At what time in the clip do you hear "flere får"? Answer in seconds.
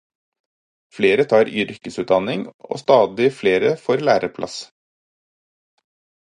3.43-4.05